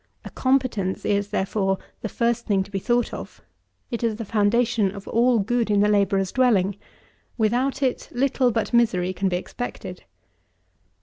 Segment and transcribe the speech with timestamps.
[0.25, 3.39] A competence is, therefore, the first thing to be thought of;
[3.91, 6.75] it is the foundation of all good in the labourer's dwelling;
[7.37, 10.05] without it little but misery can be expected.